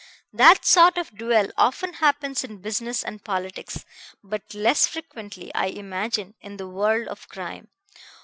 [0.33, 3.85] That sort of duel often happens in business and politics,
[4.23, 7.67] but less frequently, I imagine, in the world of crime.